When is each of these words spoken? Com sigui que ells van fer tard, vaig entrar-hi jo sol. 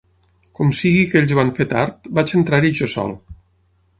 Com 0.59 0.71
sigui 0.77 1.03
que 1.11 1.19
ells 1.19 1.33
van 1.41 1.51
fer 1.59 1.67
tard, 1.75 2.09
vaig 2.19 2.35
entrar-hi 2.39 2.75
jo 2.79 2.91
sol. 2.97 3.17